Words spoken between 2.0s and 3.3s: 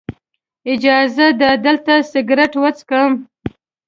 سګرټ وڅکم.